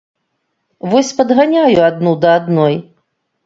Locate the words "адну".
1.91-2.17